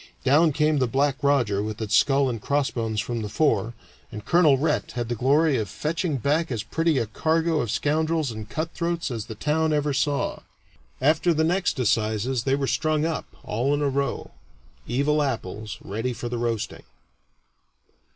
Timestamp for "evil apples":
14.87-15.77